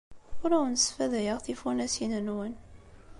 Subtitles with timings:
[0.43, 2.53] Ur awen-ssfadayeɣ tifunasin-nwen.